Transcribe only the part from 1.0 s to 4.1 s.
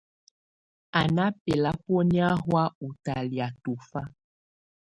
ná bɛlabɔ́nyá hɔ̀á ú talɛ̀á tɔ́fà.